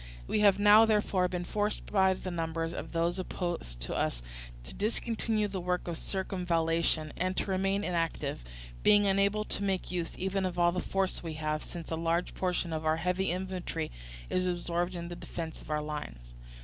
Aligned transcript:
We 0.25 0.39
have 0.39 0.57
now, 0.57 0.83
therefore, 0.87 1.27
been 1.27 1.43
forced 1.45 1.85
by 1.85 2.15
the 2.15 2.31
numbers 2.31 2.73
of 2.73 2.91
those 2.91 3.19
opposed 3.19 3.79
to 3.81 3.93
us 3.93 4.23
to 4.63 4.73
discontinue 4.73 5.47
the 5.47 5.61
work 5.61 5.87
of 5.87 5.95
circumvallation, 5.95 7.13
and 7.15 7.37
to 7.37 7.45
remain 7.45 7.83
inactive; 7.83 8.43
being 8.81 9.05
unable 9.05 9.43
to 9.43 9.63
make 9.63 9.91
use 9.91 10.17
even 10.17 10.43
of 10.43 10.57
all 10.57 10.71
the 10.71 10.79
force 10.79 11.21
we 11.21 11.33
have, 11.33 11.61
since 11.61 11.91
a 11.91 11.95
large 11.95 12.33
portion 12.33 12.73
of 12.73 12.83
our 12.83 12.97
heavy 12.97 13.29
infantry 13.29 13.91
is 14.27 14.47
absorbed 14.47 14.95
in 14.95 15.07
the 15.09 15.15
defence 15.15 15.61
of 15.61 15.69
our 15.69 15.83
lines. 15.83 16.33